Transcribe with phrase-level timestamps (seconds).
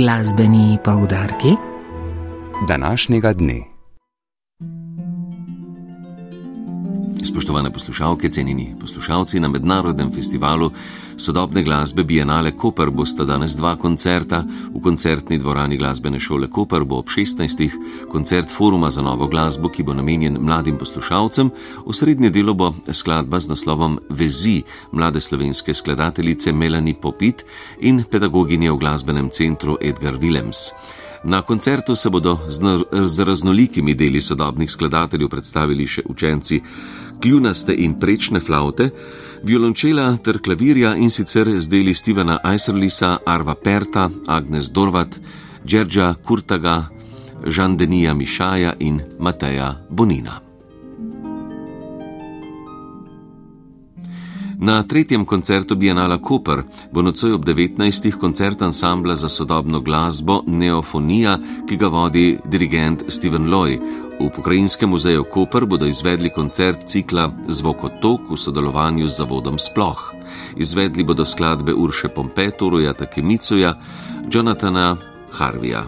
[0.00, 1.56] Glasbeni poudarki
[2.68, 3.69] današnjega dne.
[7.40, 10.70] Spoštovane poslušalke, cenjeni poslušalci, na mednarodnem festivalu
[11.16, 14.44] sodobne glasbe Bienale Koper bosta danes dva koncerta.
[14.74, 17.70] V koncertni dvorani glasbene šole Koper bo ob 16.
[18.12, 21.50] koncert foruma za novo glasbo, ki bo namenjen mladim poslušalcem.
[21.86, 24.62] V srednje delo bo skladba z naslovom Vezi
[24.92, 27.44] mlade slovenske skladateljice Melanie Popit
[27.80, 30.68] in pedagoginje v glasbenem centru Edgar Willems.
[31.24, 32.38] Na koncertu se bodo
[33.02, 36.62] z raznolikimi deli sodobnih skladateljev predstavili še učenci
[37.20, 38.90] kljunaste in prečne flaute,
[39.42, 45.20] violončela ter klavirja in sicer z deli Stevena Eiserlisa, Arva Perta, Agnes Dorvat,
[45.66, 46.84] Džerža Kurtaga,
[47.46, 50.40] Žandenija Mišaja in Mateja Bonina.
[54.62, 58.12] Na tretjem koncertu Bienala Koper bo nocoj ob 19.
[58.20, 63.78] koncert ansambla za sodobno glasbo Neofonija, ki ga vodi dirigent Steven Loy.
[64.20, 70.12] V Pokrajinskem muzeju Koper bodo izvedli koncert cikla Zvokotok v sodelovanju z zavodom Sploh.
[70.60, 73.74] Izvedli bodo skladbe Urše Pompeturuja, Takemicuja,
[74.28, 74.96] Jonathana
[75.32, 75.84] Harvija.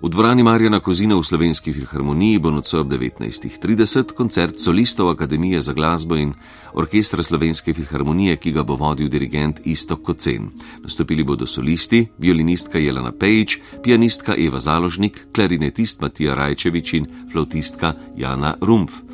[0.00, 5.76] V dvorani Marjana Kozine v Slovenski filharmoniji bo nocoj ob 19.30 koncert solistov Akademije za
[5.76, 6.32] glasbo in
[6.72, 10.48] orkestra Slovenske filharmonije, ki ga bo vodil dirigent Istok Kocen.
[10.80, 18.56] Nastopili bodo solisti, violinistka Jelena Pejč, pianistka Eva Založnik, klarinetist Matija Rajčevič in flautistka Jana
[18.60, 19.04] Rumpf.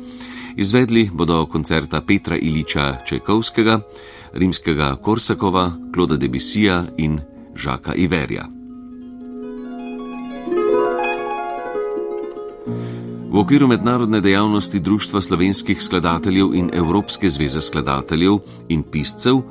[0.55, 3.81] Izvedli bodo koncerta Petra Iliča Čajkovskega,
[4.33, 7.19] rimskega Korsakova, Kloda Debisija in
[7.55, 8.56] Žaka Iverja.
[13.37, 18.39] V okviru mednarodne dejavnosti Društva slovenskih skladateljev in Evropske zveze skladateljev
[18.73, 19.43] in piscev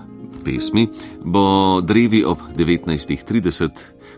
[0.44, 0.88] pesmi
[1.24, 3.70] bo drevi ob 19.30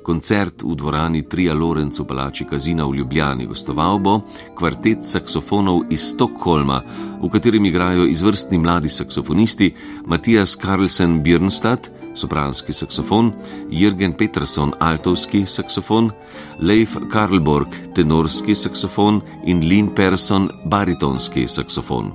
[0.02, 4.20] koncert v dvorani Trija Lorencu Palači Kazina v Ljubljani gostoval bo
[4.56, 6.80] kvartet saksofonov iz Stokholma,
[7.20, 9.74] v katerem igrajo izvrstni mladi saksofonisti
[10.06, 13.32] Matijas Karlsen Birnstad, sopranski saksofon,
[13.70, 16.10] Jürgen Peterson, altovski saksofon,
[16.58, 22.12] Leif Karlborg, tenorski saksofon in Lynn Persson, baritonski saksofon.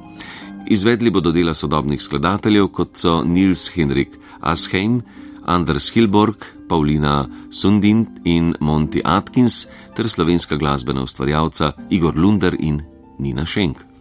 [0.67, 5.01] Izvedli bodo dela sodobnih skladateljev, kot so Nils Henrik Asheim,
[5.45, 12.81] Anders Hilborg, Paulina Sundin in Monty Atkins ter slovenska glasbena ustvarjalca Igor Lunder in
[13.19, 13.92] Nina Schenk.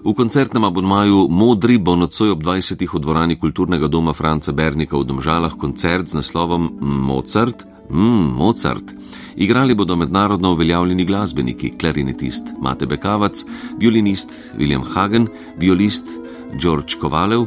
[0.00, 2.88] V koncertnem abonmaju Modri bo nocoj ob 20.
[2.88, 7.68] v dvorani kulturnega doma Franca Bernika v Domžalah koncert z naslovom Mozart.
[7.92, 8.96] Mmm, Mozart.
[9.36, 13.44] Igrali bodo mednarodno uveljavljeni glasbeniki, klarinetist Mate Bekavac,
[13.76, 15.28] violinist William Hagen,
[15.60, 16.08] violist
[16.56, 17.44] George Kovalev,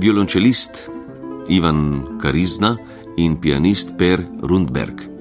[0.00, 0.88] violončelist
[1.52, 2.76] Ivan Karizna
[3.16, 5.17] in pianist Per Rundberg.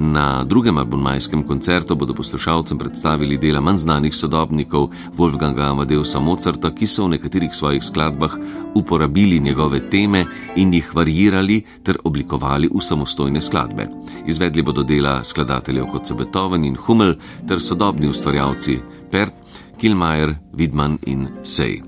[0.00, 6.86] Na drugem abonmajskem koncertu bodo poslušalcem predstavili dela manj znanih sodobnikov Wolfganga Amadeusa Mozarta, ki
[6.86, 8.36] so v nekaterih svojih skladbah
[8.74, 10.24] uporabili njegove teme
[10.56, 13.88] in jih varirali ter oblikovali v samostojne skladbe.
[14.26, 17.16] Izvedli bodo dela skladateljev kot so Beethoven in Hummel
[17.48, 18.78] ter sodobni ustvarjalci
[19.10, 19.34] Pert,
[19.78, 21.82] Kilmajer, Widman in Sej.